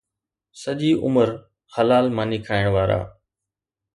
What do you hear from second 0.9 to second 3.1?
عمر حلال ماني کائڻ وارا